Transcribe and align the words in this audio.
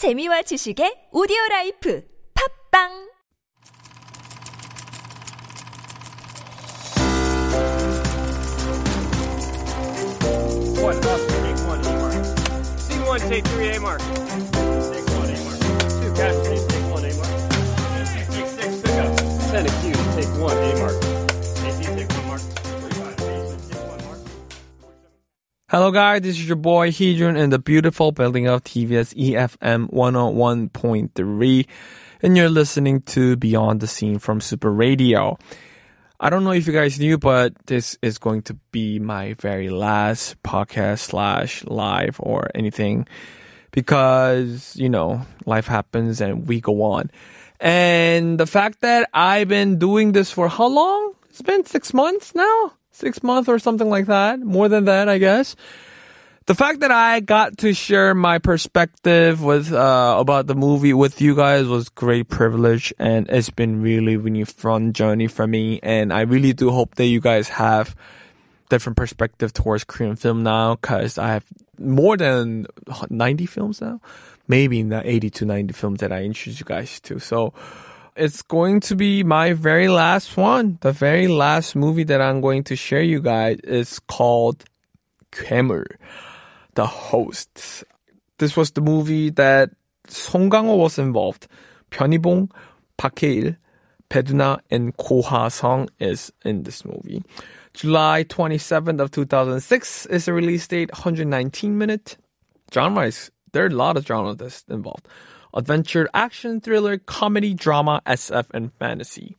재미와 0.00 0.40
지식의 0.40 1.10
오디오 1.12 1.36
라이프 1.50 2.00
팝빵 2.32 2.88
One 10.80 10.96
up, 11.04 11.20
take 11.28 11.60
one 11.68 11.84
A 11.84 11.92
mark. 12.00 12.24
Scene 12.80 13.04
one, 13.04 13.20
take 13.28 13.44
three 13.44 13.76
A 13.76 13.78
mark. 13.78 14.00
Hello, 25.70 25.92
guys. 25.92 26.22
This 26.22 26.34
is 26.34 26.48
your 26.48 26.56
boy 26.56 26.90
Heejun 26.90 27.38
in 27.38 27.50
the 27.50 27.58
beautiful 27.60 28.10
building 28.10 28.48
of 28.48 28.64
TBS 28.64 29.14
EFM 29.14 29.88
101.3, 29.92 31.66
and 32.22 32.36
you're 32.36 32.48
listening 32.48 33.02
to 33.02 33.36
Beyond 33.36 33.78
the 33.78 33.86
Scene 33.86 34.18
from 34.18 34.40
Super 34.40 34.72
Radio. 34.72 35.38
I 36.18 36.28
don't 36.28 36.42
know 36.42 36.50
if 36.50 36.66
you 36.66 36.72
guys 36.72 36.98
knew, 36.98 37.18
but 37.18 37.54
this 37.66 37.96
is 38.02 38.18
going 38.18 38.42
to 38.50 38.54
be 38.72 38.98
my 38.98 39.34
very 39.34 39.70
last 39.70 40.42
podcast 40.42 40.98
slash 40.98 41.64
live 41.66 42.16
or 42.18 42.50
anything 42.52 43.06
because, 43.70 44.74
you 44.74 44.88
know, 44.88 45.24
life 45.46 45.68
happens 45.68 46.20
and 46.20 46.48
we 46.48 46.60
go 46.60 46.82
on. 46.82 47.12
And 47.60 48.40
the 48.40 48.46
fact 48.46 48.80
that 48.80 49.08
I've 49.14 49.46
been 49.46 49.78
doing 49.78 50.10
this 50.10 50.32
for 50.32 50.48
how 50.48 50.66
long? 50.66 51.14
It's 51.28 51.42
been 51.42 51.64
six 51.64 51.94
months 51.94 52.34
now? 52.34 52.72
Six 53.00 53.22
months 53.22 53.48
or 53.48 53.58
something 53.58 53.88
like 53.88 54.06
that. 54.06 54.40
More 54.40 54.68
than 54.68 54.84
that, 54.84 55.08
I 55.08 55.16
guess. 55.16 55.56
The 56.44 56.54
fact 56.54 56.80
that 56.80 56.90
I 56.90 57.20
got 57.20 57.58
to 57.58 57.72
share 57.72 58.14
my 58.14 58.38
perspective 58.38 59.42
with 59.42 59.72
uh, 59.72 60.16
about 60.18 60.48
the 60.48 60.54
movie 60.54 60.92
with 60.92 61.20
you 61.20 61.34
guys 61.34 61.66
was 61.66 61.88
great 61.88 62.28
privilege, 62.28 62.92
and 62.98 63.26
it's 63.30 63.48
been 63.48 63.80
really, 63.80 64.18
really 64.18 64.44
fun 64.44 64.92
journey 64.92 65.28
for 65.28 65.46
me. 65.46 65.80
And 65.82 66.12
I 66.12 66.22
really 66.22 66.52
do 66.52 66.70
hope 66.70 66.96
that 66.96 67.06
you 67.06 67.20
guys 67.20 67.48
have 67.48 67.96
different 68.68 68.96
perspective 68.96 69.54
towards 69.54 69.84
Korean 69.84 70.16
film 70.16 70.42
now, 70.42 70.74
because 70.74 71.16
I 71.16 71.28
have 71.28 71.46
more 71.78 72.18
than 72.18 72.66
90 73.08 73.46
films 73.46 73.80
now, 73.80 74.00
maybe 74.46 74.82
the 74.82 75.08
80 75.08 75.30
to 75.30 75.44
90 75.46 75.72
films 75.72 76.00
that 76.00 76.12
I 76.12 76.24
introduced 76.24 76.60
you 76.60 76.66
guys 76.66 77.00
to. 77.00 77.18
So 77.18 77.54
it's 78.16 78.42
going 78.42 78.80
to 78.80 78.96
be 78.96 79.22
my 79.22 79.52
very 79.52 79.88
last 79.88 80.36
one. 80.36 80.78
The 80.80 80.92
very 80.92 81.28
last 81.28 81.76
movie 81.76 82.04
that 82.04 82.20
I'm 82.20 82.40
going 82.40 82.64
to 82.64 82.76
share 82.76 83.02
you 83.02 83.20
guys 83.20 83.58
is 83.64 83.98
called 84.00 84.64
괴물, 85.32 85.84
The 86.74 86.86
Host. 86.86 87.84
This 88.38 88.56
was 88.56 88.72
the 88.72 88.80
movie 88.80 89.30
that 89.30 89.70
Song 90.08 90.50
Kang-ho 90.50 90.76
was 90.76 90.98
involved. 90.98 91.46
변희봉, 91.90 92.50
박해일, 92.98 93.56
Bae 94.08 94.22
Doona, 94.22 94.60
and 94.70 94.96
Ko 94.96 95.22
Ah-sung 95.22 95.88
is 95.98 96.32
in 96.44 96.64
this 96.64 96.84
movie. 96.84 97.22
July 97.74 98.24
27th 98.24 99.00
of 99.00 99.10
2006 99.12 100.06
is 100.06 100.24
the 100.24 100.32
release 100.32 100.66
date, 100.66 100.90
119 100.92 101.78
minute. 101.78 102.16
Genre 102.72 103.06
is, 103.06 103.30
there 103.52 103.64
are 103.64 103.68
a 103.68 103.70
lot 103.70 103.96
of 103.96 104.06
genre 104.06 104.36
involved. 104.68 105.06
Adventure, 105.54 106.08
action, 106.14 106.60
thriller, 106.60 106.98
comedy, 106.98 107.54
drama, 107.54 108.00
SF, 108.06 108.46
and 108.52 108.72
fantasy. 108.74 109.36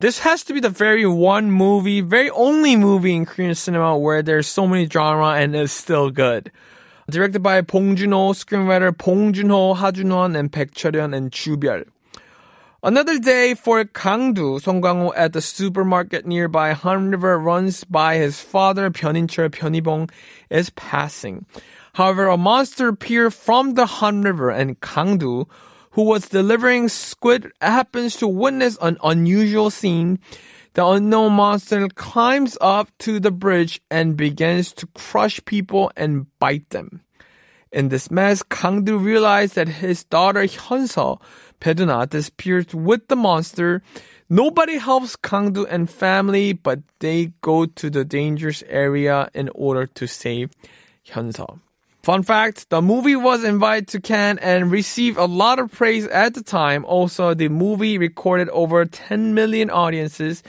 This 0.00 0.18
has 0.20 0.42
to 0.44 0.52
be 0.52 0.60
the 0.60 0.68
very 0.68 1.06
one 1.06 1.50
movie, 1.50 2.00
very 2.00 2.28
only 2.30 2.76
movie 2.76 3.14
in 3.14 3.24
Korean 3.24 3.54
cinema 3.54 3.96
where 3.96 4.22
there's 4.22 4.48
so 4.48 4.66
many 4.66 4.86
drama 4.86 5.40
and 5.40 5.54
is 5.54 5.70
still 5.70 6.10
good. 6.10 6.50
Directed 7.08 7.42
by 7.42 7.60
Bong 7.60 7.94
Joon-ho, 7.94 8.32
screenwriter 8.32 8.96
Bong 8.96 9.32
Joon-ho, 9.32 9.74
Ha 9.74 9.92
Jun-won, 9.92 10.34
and 10.34 10.50
Baek 10.50 10.72
Cheon 10.72 11.14
and 11.14 11.32
Chu 11.32 11.56
Byul. 11.56 11.86
Another 12.84 13.20
day 13.20 13.54
for 13.54 13.84
Kangdu, 13.84 14.60
Song 14.60 14.82
Kang-ho 14.82 15.12
at 15.14 15.32
the 15.34 15.40
supermarket 15.40 16.26
nearby 16.26 16.72
Han 16.72 17.12
River 17.12 17.38
runs 17.38 17.84
by 17.84 18.16
his 18.16 18.40
father 18.40 18.90
Pyeon인chul 18.90 19.50
Pyeonibong 19.50 20.10
is 20.50 20.70
passing. 20.70 21.46
However, 21.94 22.26
a 22.28 22.38
monster 22.38 22.88
appeared 22.88 23.34
from 23.34 23.74
the 23.74 23.84
Han 23.84 24.22
River 24.22 24.48
and 24.48 24.80
Kangdu, 24.80 25.46
who 25.90 26.02
was 26.04 26.28
delivering 26.28 26.88
squid, 26.88 27.52
happens 27.60 28.16
to 28.16 28.26
witness 28.26 28.78
an 28.80 28.96
unusual 29.04 29.68
scene. 29.68 30.18
The 30.72 30.86
unknown 30.86 31.34
monster 31.34 31.86
climbs 31.88 32.56
up 32.62 32.88
to 33.00 33.20
the 33.20 33.30
bridge 33.30 33.82
and 33.90 34.16
begins 34.16 34.72
to 34.74 34.86
crush 34.94 35.44
people 35.44 35.92
and 35.94 36.26
bite 36.38 36.70
them. 36.70 37.02
In 37.70 37.90
this 37.90 38.10
mess, 38.10 38.42
Kangdu 38.42 39.02
realized 39.02 39.54
that 39.56 39.68
his 39.68 40.04
daughter 40.04 40.44
Hyunseo, 40.44 41.20
Bae 41.60 41.74
Doona, 41.74 42.08
disappeared 42.08 42.72
with 42.72 43.08
the 43.08 43.16
monster. 43.16 43.82
Nobody 44.30 44.78
helps 44.78 45.14
Kangdu 45.16 45.66
and 45.68 45.90
family, 45.90 46.54
but 46.54 46.80
they 47.00 47.32
go 47.42 47.66
to 47.66 47.90
the 47.90 48.04
dangerous 48.04 48.62
area 48.66 49.28
in 49.34 49.50
order 49.54 49.84
to 49.86 50.06
save 50.06 50.52
Hyunseo. 51.06 51.60
Fun 52.02 52.24
fact, 52.24 52.68
the 52.68 52.82
movie 52.82 53.14
was 53.14 53.44
invited 53.44 53.86
to 53.86 54.00
Cannes 54.00 54.38
and 54.38 54.72
received 54.72 55.16
a 55.18 55.26
lot 55.26 55.60
of 55.60 55.70
praise 55.70 56.04
at 56.08 56.34
the 56.34 56.42
time. 56.42 56.84
Also, 56.84 57.32
the 57.32 57.48
movie 57.48 57.96
recorded 57.96 58.48
over 58.48 58.84
10 58.84 59.34
million 59.34 59.70
audiences. 59.70 60.42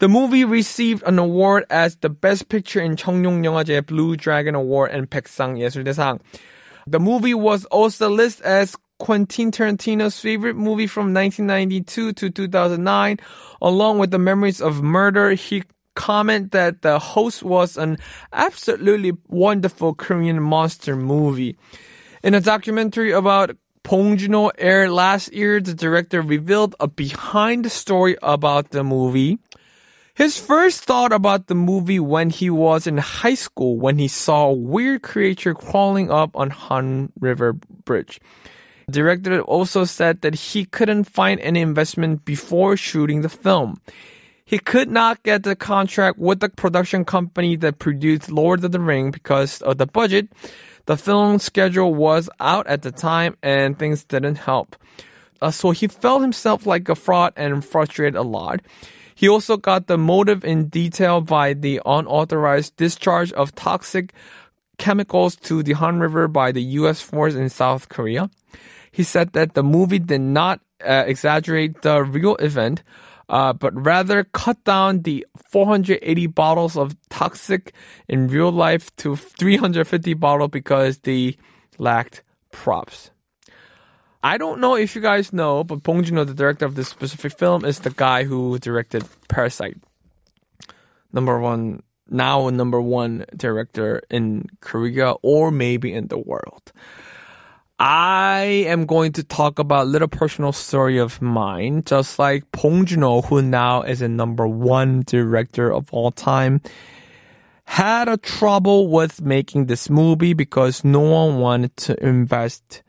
The 0.00 0.08
movie 0.08 0.44
received 0.44 1.04
an 1.06 1.20
award 1.20 1.64
as 1.70 1.94
the 1.94 2.08
best 2.08 2.48
picture 2.48 2.80
in 2.80 2.96
Cheongyong 2.96 3.44
Yeonghaje 3.44 3.86
Blue 3.86 4.16
Dragon 4.16 4.56
Award 4.56 4.90
and 4.90 5.08
Baeksang 5.08 5.56
Yesuldaesang. 5.56 6.20
The 6.88 6.98
movie 6.98 7.34
was 7.34 7.66
also 7.66 8.10
listed 8.10 8.44
as 8.44 8.74
Quentin 8.98 9.52
Tarantino's 9.52 10.18
favorite 10.18 10.56
movie 10.56 10.88
from 10.88 11.14
1992 11.14 12.14
to 12.14 12.30
2009, 12.30 13.20
along 13.62 14.00
with 14.00 14.10
The 14.10 14.18
Memories 14.18 14.60
of 14.60 14.82
Murder, 14.82 15.34
He 15.34 15.62
comment 15.96 16.52
that 16.52 16.82
the 16.82 17.00
host 17.00 17.42
was 17.42 17.76
an 17.76 17.98
absolutely 18.32 19.12
wonderful 19.26 19.94
Korean 19.94 20.40
monster 20.40 20.94
movie. 20.94 21.56
In 22.22 22.34
a 22.34 22.40
documentary 22.40 23.10
about 23.10 23.56
Bong 23.82 24.16
Joon-ho 24.16 24.52
aired 24.58 24.90
last 24.90 25.32
year, 25.32 25.60
the 25.60 25.74
director 25.74 26.20
revealed 26.20 26.76
a 26.78 26.86
behind 26.86 27.64
the 27.64 27.70
story 27.70 28.16
about 28.22 28.70
the 28.70 28.84
movie. 28.84 29.38
His 30.14 30.38
first 30.38 30.84
thought 30.84 31.12
about 31.12 31.46
the 31.46 31.54
movie 31.54 32.00
when 32.00 32.30
he 32.30 32.50
was 32.50 32.86
in 32.86 32.98
high 32.98 33.34
school 33.36 33.76
when 33.78 33.98
he 33.98 34.08
saw 34.08 34.48
a 34.48 34.52
weird 34.52 35.02
creature 35.02 35.54
crawling 35.54 36.10
up 36.10 36.34
on 36.34 36.50
Han 36.50 37.12
River 37.20 37.52
Bridge. 37.84 38.20
The 38.86 38.92
director 38.92 39.42
also 39.42 39.84
said 39.84 40.22
that 40.22 40.34
he 40.34 40.64
couldn't 40.64 41.04
find 41.04 41.38
any 41.40 41.60
investment 41.60 42.24
before 42.24 42.76
shooting 42.76 43.22
the 43.22 43.28
film. 43.28 43.80
He 44.46 44.60
could 44.60 44.88
not 44.88 45.24
get 45.24 45.42
the 45.42 45.56
contract 45.56 46.18
with 46.18 46.38
the 46.38 46.48
production 46.48 47.04
company 47.04 47.56
that 47.56 47.80
produced 47.80 48.30
Lord 48.30 48.62
of 48.64 48.70
the 48.70 48.78
Ring 48.78 49.10
because 49.10 49.60
of 49.60 49.78
the 49.78 49.86
budget. 49.86 50.28
The 50.86 50.96
film 50.96 51.40
schedule 51.40 51.92
was 51.92 52.30
out 52.38 52.68
at 52.68 52.82
the 52.82 52.92
time 52.92 53.36
and 53.42 53.76
things 53.76 54.04
didn't 54.04 54.36
help. 54.36 54.76
Uh, 55.42 55.50
so 55.50 55.72
he 55.72 55.88
felt 55.88 56.22
himself 56.22 56.64
like 56.64 56.88
a 56.88 56.94
fraud 56.94 57.32
and 57.36 57.64
frustrated 57.64 58.14
a 58.14 58.22
lot. 58.22 58.60
He 59.16 59.28
also 59.28 59.56
got 59.56 59.88
the 59.88 59.98
motive 59.98 60.44
in 60.44 60.68
detail 60.68 61.20
by 61.22 61.52
the 61.52 61.82
unauthorized 61.84 62.76
discharge 62.76 63.32
of 63.32 63.52
toxic 63.56 64.12
chemicals 64.78 65.34
to 65.36 65.64
the 65.64 65.72
Han 65.72 65.98
River 65.98 66.28
by 66.28 66.52
the 66.52 66.62
U.S. 66.80 67.00
force 67.00 67.34
in 67.34 67.48
South 67.48 67.88
Korea. 67.88 68.30
He 68.92 69.02
said 69.02 69.32
that 69.32 69.54
the 69.54 69.64
movie 69.64 69.98
did 69.98 70.20
not 70.20 70.60
uh, 70.86 71.04
exaggerate 71.06 71.82
the 71.82 72.04
real 72.04 72.36
event, 72.36 72.82
uh, 73.28 73.52
but 73.52 73.74
rather 73.74 74.24
cut 74.24 74.62
down 74.64 75.02
the 75.02 75.26
480 75.50 76.26
bottles 76.28 76.76
of 76.76 76.96
toxic 77.08 77.72
in 78.08 78.28
real 78.28 78.52
life 78.52 78.94
to 78.96 79.16
350 79.16 80.14
bottle 80.14 80.48
because 80.48 80.98
they 80.98 81.36
lacked 81.78 82.22
props. 82.52 83.10
I 84.22 84.38
don't 84.38 84.60
know 84.60 84.74
if 84.74 84.96
you 84.96 85.02
guys 85.02 85.32
know, 85.32 85.62
but 85.62 85.82
Bong 85.82 86.02
Joon-ho, 86.02 86.24
the 86.24 86.34
director 86.34 86.66
of 86.66 86.74
this 86.74 86.88
specific 86.88 87.38
film, 87.38 87.64
is 87.64 87.80
the 87.80 87.90
guy 87.90 88.24
who 88.24 88.58
directed 88.58 89.04
Parasite. 89.28 89.78
Number 91.12 91.38
one, 91.38 91.82
now 92.08 92.48
number 92.50 92.80
one 92.80 93.24
director 93.36 94.02
in 94.10 94.46
Korea 94.60 95.12
or 95.22 95.50
maybe 95.50 95.92
in 95.92 96.08
the 96.08 96.18
world. 96.18 96.72
I 97.78 98.64
am 98.68 98.86
going 98.86 99.12
to 99.12 99.22
talk 99.22 99.58
about 99.58 99.86
little 99.86 100.08
personal 100.08 100.52
story 100.52 100.96
of 100.96 101.20
mine, 101.20 101.82
just 101.84 102.18
like 102.18 102.50
Bong 102.50 102.86
Joon-ho, 102.86 103.20
who 103.20 103.42
now 103.42 103.82
is 103.82 104.00
a 104.00 104.08
number 104.08 104.46
one 104.46 105.02
director 105.06 105.70
of 105.70 105.92
all 105.92 106.10
time, 106.10 106.62
had 107.64 108.08
a 108.08 108.16
trouble 108.16 108.88
with 108.88 109.20
making 109.20 109.66
this 109.66 109.90
movie 109.90 110.32
because 110.32 110.84
no 110.84 111.00
one 111.00 111.38
wanted 111.38 111.76
to 111.76 112.02
invest 112.02 112.82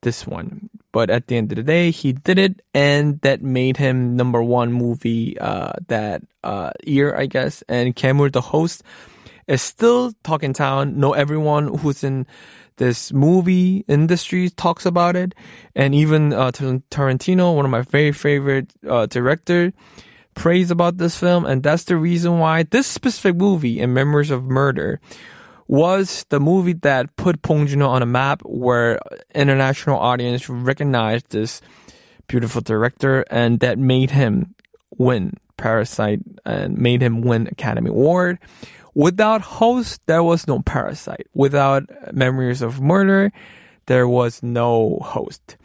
this 0.00 0.26
one. 0.26 0.70
But 0.92 1.10
at 1.10 1.26
the 1.26 1.36
end 1.36 1.52
of 1.52 1.56
the 1.56 1.62
day, 1.62 1.90
he 1.90 2.12
did 2.12 2.38
it, 2.38 2.62
and 2.72 3.20
that 3.20 3.42
made 3.42 3.76
him 3.76 4.16
number 4.16 4.42
one 4.42 4.72
movie 4.72 5.38
uh, 5.38 5.72
that 5.88 6.22
uh, 6.42 6.70
year, 6.84 7.14
I 7.14 7.26
guess. 7.26 7.62
And 7.68 7.94
Kemur, 7.94 8.32
the 8.32 8.40
host, 8.40 8.82
is 9.46 9.62
still 9.62 10.12
talking 10.22 10.52
town. 10.52 10.98
Know 10.98 11.12
everyone 11.12 11.78
who's 11.78 12.04
in 12.04 12.26
this 12.76 13.12
movie 13.12 13.84
industry 13.88 14.50
talks 14.50 14.86
about 14.86 15.16
it, 15.16 15.34
and 15.74 15.94
even 15.94 16.32
uh, 16.32 16.50
Tarantino, 16.52 17.54
one 17.54 17.64
of 17.64 17.70
my 17.70 17.82
very 17.82 18.12
favorite 18.12 18.72
uh, 18.88 19.06
director, 19.06 19.72
praise 20.34 20.70
about 20.70 20.96
this 20.96 21.16
film, 21.16 21.44
and 21.44 21.62
that's 21.62 21.84
the 21.84 21.96
reason 21.96 22.38
why 22.38 22.62
this 22.62 22.86
specific 22.86 23.36
movie, 23.36 23.80
in 23.80 23.92
Memories 23.92 24.30
of 24.30 24.44
Murder, 24.44 25.00
was 25.68 26.26
the 26.28 26.40
movie 26.40 26.72
that 26.72 27.14
put 27.16 27.40
Bong 27.42 27.66
Joon-ho 27.66 27.88
on 27.88 28.02
a 28.02 28.06
map 28.06 28.42
where 28.44 28.98
international 29.34 29.98
audience 29.98 30.48
recognized 30.48 31.30
this 31.30 31.60
beautiful 32.26 32.60
director 32.60 33.24
and 33.30 33.60
that 33.60 33.78
made 33.78 34.10
him 34.10 34.54
win 34.98 35.34
Parasite 35.56 36.20
and 36.44 36.76
made 36.76 37.02
him 37.02 37.22
win 37.22 37.46
Academy 37.46 37.90
Award. 37.90 38.38
Without 38.94 39.40
Host, 39.40 40.02
there 40.06 40.22
was 40.22 40.46
no 40.46 40.60
Parasite. 40.60 41.26
Without 41.34 41.84
Memories 42.14 42.62
of 42.62 42.80
Murder, 42.80 43.32
there 43.86 44.06
was 44.06 44.42
no 44.42 44.98
Host. 45.02 45.56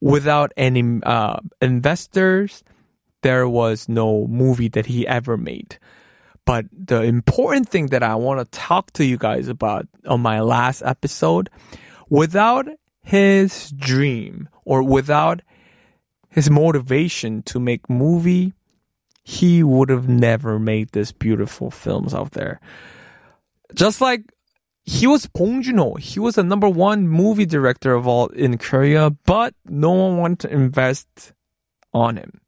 Without 0.00 0.52
any 0.56 1.00
uh, 1.02 1.38
investors, 1.60 2.62
there 3.22 3.48
was 3.48 3.88
no 3.88 4.26
movie 4.28 4.68
that 4.68 4.86
he 4.86 5.06
ever 5.06 5.36
made. 5.36 5.78
But 6.44 6.66
the 6.72 7.02
important 7.02 7.68
thing 7.68 7.88
that 7.88 8.04
I 8.04 8.14
want 8.14 8.38
to 8.38 8.58
talk 8.58 8.92
to 8.92 9.04
you 9.04 9.18
guys 9.18 9.48
about 9.48 9.88
on 10.06 10.20
my 10.20 10.40
last 10.40 10.82
episode, 10.84 11.50
without 12.08 12.68
his 13.02 13.72
dream 13.72 14.48
or 14.64 14.82
without 14.82 15.42
his 16.28 16.48
motivation 16.48 17.42
to 17.42 17.58
make 17.58 17.90
movie, 17.90 18.52
he 19.28 19.64
would 19.64 19.88
have 19.88 20.08
never 20.08 20.56
made 20.56 20.90
this 20.92 21.10
beautiful 21.10 21.68
films 21.68 22.14
out 22.14 22.30
there. 22.30 22.60
Just 23.74 24.00
like 24.00 24.22
he 24.84 25.08
was 25.08 25.26
Bong 25.26 25.62
Joon-ho, 25.62 25.96
he 25.96 26.20
was 26.20 26.36
the 26.36 26.44
number 26.44 26.68
one 26.68 27.08
movie 27.08 27.44
director 27.44 27.92
of 27.92 28.06
all 28.06 28.28
in 28.28 28.56
Korea, 28.56 29.10
but 29.10 29.52
no 29.64 29.90
one 29.90 30.18
wanted 30.18 30.38
to 30.40 30.54
invest 30.54 31.32
on 31.92 32.18
him. 32.18 32.40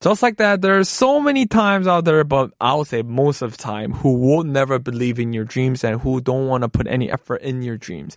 Just 0.00 0.22
like 0.22 0.36
that, 0.36 0.62
there 0.62 0.78
are 0.78 0.84
so 0.84 1.20
many 1.20 1.44
times 1.44 1.88
out 1.88 2.04
there, 2.04 2.22
but 2.22 2.52
I 2.60 2.74
would 2.76 2.86
say 2.86 3.02
most 3.02 3.42
of 3.42 3.50
the 3.50 3.58
time, 3.58 3.90
who 3.94 4.14
will 4.14 4.44
never 4.44 4.78
believe 4.78 5.18
in 5.18 5.32
your 5.32 5.44
dreams 5.44 5.82
and 5.82 6.02
who 6.02 6.20
don't 6.20 6.46
want 6.46 6.62
to 6.62 6.68
put 6.68 6.86
any 6.86 7.10
effort 7.10 7.42
in 7.42 7.62
your 7.62 7.76
dreams. 7.76 8.16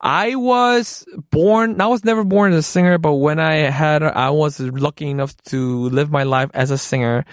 I 0.00 0.36
was 0.36 1.04
born, 1.30 1.80
I 1.80 1.86
was 1.88 2.04
never 2.04 2.22
born 2.22 2.52
as 2.52 2.58
a 2.58 2.62
singer, 2.62 2.98
but 2.98 3.14
when 3.14 3.40
I 3.40 3.54
had, 3.70 4.02
I 4.02 4.30
was 4.30 4.60
lucky 4.60 5.10
enough 5.10 5.36
to 5.46 5.88
live 5.88 6.10
my 6.10 6.22
life 6.22 6.50
as 6.54 6.70
a 6.70 6.78
singer. 6.78 7.24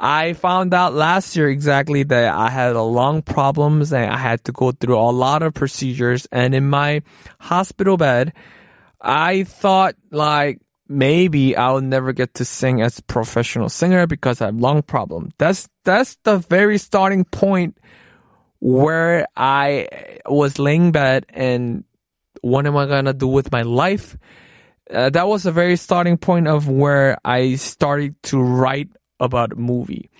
I 0.00 0.34
found 0.34 0.74
out 0.74 0.94
last 0.94 1.34
year 1.34 1.48
exactly 1.48 2.04
that 2.04 2.32
I 2.32 2.50
had 2.50 2.76
a 2.76 2.82
lung 2.82 3.22
problems 3.22 3.92
and 3.92 4.12
I 4.12 4.16
had 4.16 4.44
to 4.44 4.52
go 4.52 4.70
through 4.70 4.96
a 4.96 5.10
lot 5.10 5.42
of 5.42 5.54
procedures. 5.54 6.26
And 6.30 6.54
in 6.54 6.70
my 6.70 7.02
hospital 7.40 7.96
bed, 7.96 8.32
I 9.00 9.42
thought 9.42 9.96
like, 10.12 10.60
maybe 10.88 11.56
I'll 11.56 11.80
never 11.80 12.12
get 12.12 12.34
to 12.34 12.44
sing 12.44 12.80
as 12.80 13.00
a 13.00 13.02
professional 13.02 13.68
singer 13.68 14.06
because 14.06 14.40
I 14.40 14.46
have 14.46 14.56
lung 14.56 14.82
problem. 14.82 15.32
That's 15.36 15.68
that's 15.84 16.16
the 16.22 16.38
very 16.38 16.78
starting 16.78 17.24
point 17.24 17.76
where 18.60 19.26
I 19.36 19.88
was 20.26 20.58
laying 20.58 20.92
bed 20.92 21.26
and 21.30 21.84
what 22.42 22.66
am 22.66 22.76
I 22.76 22.86
gonna 22.86 23.12
do 23.12 23.28
with 23.28 23.52
my 23.52 23.62
life? 23.62 24.16
Uh, 24.90 25.10
that 25.10 25.28
was 25.28 25.42
the 25.42 25.52
very 25.52 25.76
starting 25.76 26.16
point 26.16 26.48
of 26.48 26.68
where 26.68 27.18
I 27.24 27.56
started 27.56 28.20
to 28.24 28.40
write 28.40 28.88
about 29.20 29.58
movie. 29.58 30.10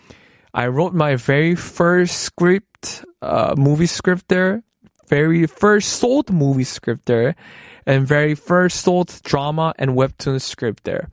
I 0.52 0.66
wrote 0.66 0.92
my 0.92 1.16
very 1.16 1.54
first 1.54 2.18
script, 2.20 3.04
uh, 3.22 3.54
movie 3.56 3.86
script 3.86 4.28
there, 4.28 4.62
very 5.08 5.46
first 5.46 5.94
sold 5.94 6.30
movie 6.32 6.64
script 6.64 7.06
there 7.06 7.34
and 7.86 8.06
very 8.06 8.34
first 8.34 8.82
sold 8.82 9.20
drama 9.24 9.72
and 9.78 9.92
webtoon 9.92 10.40
script 10.40 10.84
there. 10.84 11.08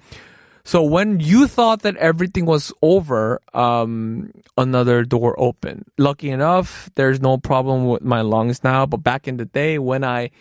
So 0.66 0.81
when 0.81 1.19
you 1.19 1.48
thought 1.48 1.84
that 1.84 1.96
everything 1.98 2.46
was 2.46 2.74
over, 2.81 3.40
um, 3.54 4.31
another 4.58 5.04
door 5.04 5.40
opened. 5.40 5.86
Lucky 5.98 6.31
enough, 6.31 6.90
there's 6.96 7.22
no 7.22 7.38
problem 7.38 7.88
with 7.88 8.01
my 8.01 8.22
lungs 8.22 8.63
now. 8.63 8.88
But 8.88 8.98
back 8.98 9.28
in 9.28 9.38
the 9.38 9.46
day, 9.46 9.78
when 9.78 10.04
I 10.04 10.31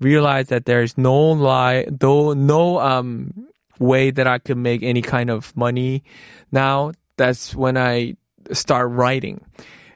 realized 0.00 0.50
that 0.50 0.66
there's 0.66 0.98
no 0.98 1.16
lie, 1.32 1.86
though 1.90 2.32
no 2.34 2.80
um 2.80 3.48
way 3.78 4.10
that 4.10 4.26
I 4.26 4.38
could 4.38 4.58
make 4.58 4.82
any 4.82 5.02
kind 5.02 5.30
of 5.30 5.56
money 5.56 6.04
now, 6.52 6.92
that's 7.16 7.54
when 7.54 7.76
I 7.76 8.16
start 8.52 8.90
writing, 8.90 9.44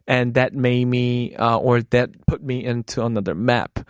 and 0.07 0.35
that 0.35 0.55
made 0.55 0.87
me, 0.87 1.35
uh, 1.37 1.59
or 1.59 1.83
that 1.83 2.27
put 2.27 2.43
me 2.43 2.65
into 2.65 3.05
another 3.05 3.35
map. 3.35 3.87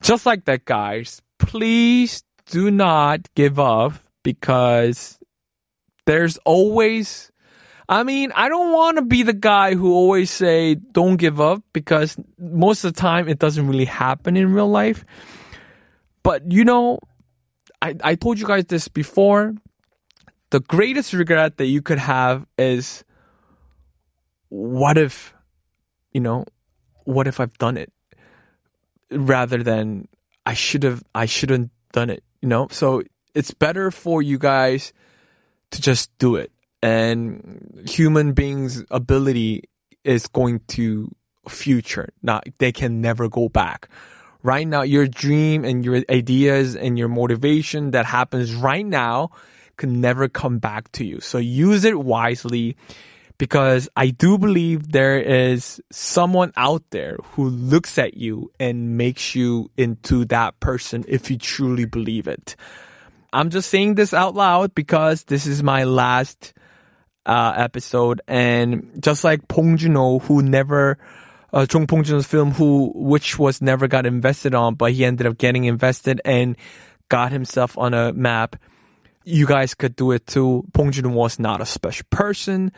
Just 0.00 0.26
like 0.26 0.44
that, 0.46 0.64
guys, 0.64 1.22
please 1.38 2.22
do 2.46 2.70
not 2.70 3.28
give 3.34 3.58
up 3.58 3.94
because 4.22 5.18
there's 6.06 6.38
always 6.38 7.30
I 7.88 8.02
mean, 8.02 8.32
I 8.34 8.48
don't 8.48 8.72
want 8.72 8.98
to 8.98 9.02
be 9.02 9.22
the 9.22 9.32
guy 9.32 9.74
who 9.74 9.92
always 9.92 10.30
say 10.30 10.74
don't 10.74 11.16
give 11.16 11.40
up 11.40 11.62
because 11.72 12.16
most 12.38 12.84
of 12.84 12.92
the 12.92 13.00
time 13.00 13.28
it 13.28 13.38
doesn't 13.38 13.66
really 13.66 13.86
happen 13.86 14.36
in 14.36 14.52
real 14.52 14.68
life. 14.68 15.04
But 16.22 16.52
you 16.52 16.64
know, 16.64 16.98
I, 17.80 17.94
I 18.04 18.14
told 18.14 18.38
you 18.38 18.46
guys 18.46 18.66
this 18.66 18.88
before. 18.88 19.54
The 20.50 20.60
greatest 20.60 21.12
regret 21.12 21.58
that 21.58 21.66
you 21.66 21.82
could 21.82 21.98
have 21.98 22.46
is 22.58 23.04
what 24.48 24.96
if, 24.96 25.34
you 26.12 26.20
know, 26.20 26.44
what 27.04 27.26
if 27.26 27.38
I've 27.40 27.56
done 27.58 27.76
it? 27.76 27.92
rather 29.10 29.62
than 29.62 30.08
I 30.44 30.54
should 30.54 30.82
have 30.82 31.02
I 31.14 31.26
shouldn't 31.26 31.70
done 31.92 32.10
it, 32.10 32.22
you 32.40 32.48
know? 32.48 32.68
So 32.70 33.02
it's 33.34 33.52
better 33.52 33.90
for 33.90 34.22
you 34.22 34.38
guys 34.38 34.92
to 35.70 35.80
just 35.80 36.16
do 36.18 36.36
it. 36.36 36.52
And 36.82 37.82
human 37.88 38.32
beings 38.32 38.84
ability 38.90 39.64
is 40.04 40.26
going 40.28 40.60
to 40.68 41.14
future. 41.48 42.10
Not 42.22 42.46
they 42.58 42.72
can 42.72 43.00
never 43.00 43.28
go 43.28 43.48
back. 43.48 43.88
Right 44.42 44.66
now 44.66 44.82
your 44.82 45.06
dream 45.06 45.64
and 45.64 45.84
your 45.84 46.02
ideas 46.08 46.76
and 46.76 46.98
your 46.98 47.08
motivation 47.08 47.90
that 47.90 48.06
happens 48.06 48.54
right 48.54 48.86
now 48.86 49.30
can 49.76 50.00
never 50.00 50.28
come 50.28 50.58
back 50.58 50.90
to 50.92 51.04
you. 51.04 51.20
So 51.20 51.38
use 51.38 51.84
it 51.84 51.98
wisely 51.98 52.76
because 53.38 53.88
I 53.96 54.10
do 54.10 54.36
believe 54.36 54.92
there 54.92 55.18
is 55.18 55.80
someone 55.90 56.52
out 56.56 56.82
there 56.90 57.16
who 57.32 57.48
looks 57.48 57.96
at 57.96 58.14
you 58.14 58.50
and 58.58 58.98
makes 58.98 59.34
you 59.34 59.70
into 59.76 60.24
that 60.26 60.58
person 60.60 61.04
if 61.08 61.30
you 61.30 61.38
truly 61.38 61.84
believe 61.84 62.26
it. 62.26 62.56
I'm 63.32 63.50
just 63.50 63.70
saying 63.70 63.94
this 63.94 64.12
out 64.12 64.34
loud 64.34 64.74
because 64.74 65.24
this 65.24 65.46
is 65.46 65.62
my 65.62 65.84
last 65.84 66.52
uh, 67.26 67.54
episode, 67.56 68.20
and 68.26 68.98
just 69.00 69.24
like 69.24 69.46
Bong 69.48 69.76
Joon-ho, 69.76 70.20
who 70.20 70.42
never 70.42 70.98
uh, 71.52 71.66
Chung 71.66 71.86
Pong 71.86 72.04
Jun's 72.04 72.26
film, 72.26 72.52
who 72.52 72.92
which 72.94 73.38
was 73.38 73.62
never 73.62 73.88
got 73.88 74.06
invested 74.06 74.54
on, 74.54 74.74
but 74.74 74.92
he 74.92 75.04
ended 75.04 75.26
up 75.26 75.38
getting 75.38 75.64
invested 75.64 76.20
and 76.24 76.56
got 77.08 77.32
himself 77.32 77.76
on 77.78 77.94
a 77.94 78.12
map. 78.12 78.56
You 79.24 79.46
guys 79.46 79.74
could 79.74 79.96
do 79.96 80.12
it 80.12 80.26
too. 80.26 80.64
Bong 80.72 80.90
Joon 80.90 81.12
was 81.12 81.38
not 81.38 81.60
a 81.60 81.66
special 81.66 82.06
person 82.10 82.72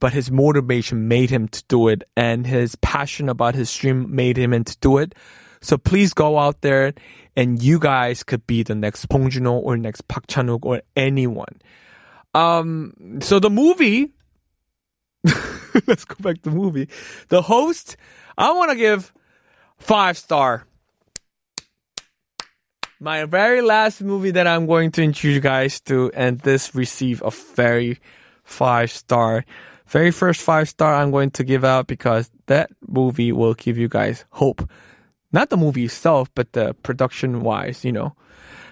but 0.00 0.12
his 0.12 0.30
motivation 0.30 1.08
made 1.08 1.30
him 1.30 1.48
to 1.48 1.64
do 1.68 1.88
it 1.88 2.04
and 2.16 2.46
his 2.46 2.76
passion 2.76 3.28
about 3.28 3.54
his 3.54 3.74
dream 3.74 4.14
made 4.14 4.36
him 4.36 4.62
to 4.64 4.76
do 4.78 4.98
it. 4.98 5.14
So 5.60 5.78
please 5.78 6.12
go 6.12 6.38
out 6.38 6.60
there 6.60 6.92
and 7.34 7.62
you 7.62 7.78
guys 7.78 8.22
could 8.22 8.46
be 8.46 8.62
the 8.62 8.74
next 8.74 9.06
Bong 9.06 9.30
Joon-ho 9.30 9.58
or 9.58 9.76
next 9.76 10.06
Park 10.08 10.26
Chan-wook 10.26 10.64
or 10.64 10.82
anyone. 10.96 11.60
Um, 12.36 13.20
so 13.20 13.38
the 13.38 13.50
movie, 13.50 14.12
let's 15.86 16.04
go 16.04 16.16
back 16.20 16.42
to 16.42 16.50
the 16.50 16.56
movie. 16.56 16.88
The 17.28 17.42
host, 17.42 17.96
I 18.36 18.52
want 18.52 18.70
to 18.70 18.76
give 18.76 19.12
five 19.78 20.18
star. 20.18 20.66
My 22.98 23.24
very 23.24 23.60
last 23.60 24.00
movie 24.00 24.30
that 24.32 24.46
I'm 24.46 24.66
going 24.66 24.90
to 24.92 25.02
introduce 25.02 25.34
you 25.34 25.40
guys 25.40 25.80
to, 25.82 26.10
and 26.14 26.40
this 26.40 26.74
received 26.74 27.22
a 27.24 27.30
very 27.30 27.98
five 28.42 28.90
star 28.90 29.44
very 29.86 30.10
first 30.10 30.40
five 30.40 30.68
star 30.68 30.94
I'm 30.94 31.10
going 31.10 31.30
to 31.32 31.44
give 31.44 31.64
out 31.64 31.86
because 31.86 32.30
that 32.46 32.70
movie 32.86 33.32
will 33.32 33.54
give 33.54 33.78
you 33.78 33.88
guys 33.88 34.24
hope. 34.30 34.68
Not 35.32 35.50
the 35.50 35.56
movie 35.56 35.84
itself, 35.84 36.30
but 36.34 36.52
the 36.52 36.74
production 36.82 37.40
wise, 37.40 37.84
you 37.84 37.92
know. 37.92 38.14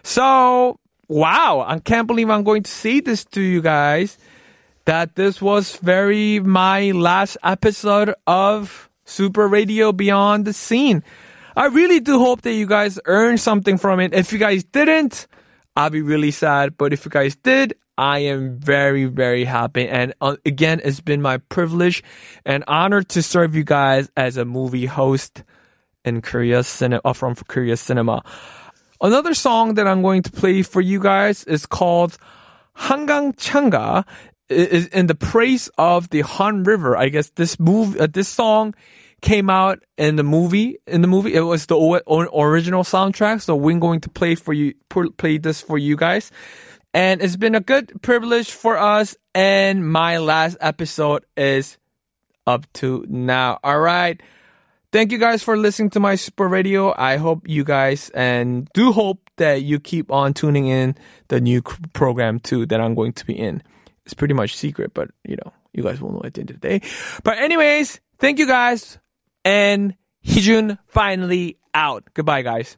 So, 0.02 0.78
wow, 1.08 1.64
I 1.66 1.78
can't 1.78 2.06
believe 2.06 2.30
I'm 2.30 2.44
going 2.44 2.62
to 2.62 2.70
say 2.70 3.00
this 3.00 3.24
to 3.26 3.40
you 3.40 3.60
guys 3.60 4.18
that 4.84 5.14
this 5.14 5.40
was 5.40 5.76
very 5.76 6.40
my 6.40 6.90
last 6.90 7.36
episode 7.42 8.14
of 8.26 8.90
Super 9.04 9.48
Radio 9.48 9.92
Beyond 9.92 10.44
the 10.44 10.52
Scene. 10.52 11.02
I 11.56 11.66
really 11.66 12.00
do 12.00 12.18
hope 12.18 12.42
that 12.42 12.52
you 12.52 12.66
guys 12.66 12.98
earned 13.04 13.40
something 13.40 13.78
from 13.78 14.00
it. 14.00 14.12
If 14.12 14.32
you 14.32 14.38
guys 14.38 14.64
didn't, 14.64 15.26
I'll 15.76 15.90
be 15.90 16.02
really 16.02 16.30
sad. 16.30 16.76
But 16.76 16.92
if 16.92 17.04
you 17.04 17.10
guys 17.10 17.36
did, 17.36 17.74
I 17.96 18.20
am 18.20 18.58
very, 18.58 19.04
very 19.04 19.44
happy. 19.44 19.88
And 19.88 20.14
uh, 20.20 20.36
again, 20.44 20.80
it's 20.84 21.00
been 21.00 21.22
my 21.22 21.38
privilege 21.38 22.02
and 22.44 22.64
honor 22.66 23.02
to 23.02 23.22
serve 23.22 23.54
you 23.54 23.62
guys 23.62 24.10
as 24.16 24.36
a 24.36 24.44
movie 24.44 24.86
host 24.86 25.44
in 26.04 26.20
Korea 26.20 26.62
cinema, 26.64 27.00
uh, 27.04 27.12
from 27.12 27.34
Korea 27.34 27.76
cinema. 27.76 28.22
Another 29.04 29.34
song 29.34 29.74
that 29.74 29.86
I'm 29.86 30.00
going 30.00 30.22
to 30.22 30.32
play 30.32 30.62
for 30.62 30.80
you 30.80 30.98
guys 30.98 31.44
is 31.44 31.66
called 31.66 32.16
Hangang 32.74 33.36
Changa 33.36 34.06
is 34.48 34.86
in 34.86 35.08
the 35.08 35.14
praise 35.14 35.68
of 35.76 36.08
the 36.08 36.22
Han 36.22 36.64
River. 36.64 36.96
I 36.96 37.10
guess 37.10 37.28
this 37.36 37.60
move, 37.60 37.98
uh, 37.98 38.06
this 38.10 38.30
song 38.30 38.74
came 39.20 39.50
out 39.50 39.84
in 39.98 40.16
the 40.16 40.22
movie. 40.22 40.78
In 40.86 41.02
the 41.02 41.06
movie, 41.06 41.34
it 41.34 41.42
was 41.42 41.66
the 41.66 41.76
original 41.76 42.82
soundtrack. 42.82 43.42
So 43.42 43.54
we're 43.54 43.78
going 43.78 44.00
to 44.00 44.08
play 44.08 44.36
for 44.36 44.54
you, 44.54 44.72
play 45.18 45.36
this 45.36 45.60
for 45.60 45.76
you 45.76 45.96
guys. 45.96 46.30
And 46.94 47.20
it's 47.20 47.36
been 47.36 47.54
a 47.54 47.60
good 47.60 48.00
privilege 48.00 48.52
for 48.52 48.78
us. 48.78 49.18
And 49.34 49.86
my 49.86 50.16
last 50.16 50.56
episode 50.62 51.26
is 51.36 51.76
up 52.46 52.72
to 52.80 53.04
now. 53.06 53.58
All 53.62 53.80
right. 53.80 54.18
Thank 54.94 55.10
you 55.10 55.18
guys 55.18 55.42
for 55.42 55.56
listening 55.56 55.90
to 55.90 55.98
my 55.98 56.14
super 56.14 56.46
radio. 56.46 56.94
I 56.96 57.16
hope 57.16 57.48
you 57.48 57.64
guys 57.64 58.10
and 58.10 58.68
do 58.74 58.92
hope 58.92 59.28
that 59.38 59.62
you 59.62 59.80
keep 59.80 60.12
on 60.12 60.34
tuning 60.34 60.68
in 60.68 60.96
the 61.26 61.40
new 61.40 61.62
program 61.94 62.38
too 62.38 62.64
that 62.66 62.80
I'm 62.80 62.94
going 62.94 63.12
to 63.14 63.26
be 63.26 63.36
in. 63.36 63.60
It's 64.04 64.14
pretty 64.14 64.34
much 64.34 64.54
secret, 64.54 64.94
but 64.94 65.10
you 65.24 65.34
know, 65.34 65.52
you 65.72 65.82
guys 65.82 66.00
will 66.00 66.12
know 66.12 66.22
at 66.24 66.34
the 66.34 66.42
end 66.42 66.50
of 66.50 66.60
the 66.60 66.68
day. 66.68 66.88
But 67.24 67.38
anyways, 67.38 67.98
thank 68.20 68.38
you 68.38 68.46
guys. 68.46 69.00
And 69.44 69.96
Heejun 70.24 70.78
finally 70.86 71.58
out. 71.74 72.04
Goodbye, 72.14 72.42
guys. 72.42 72.76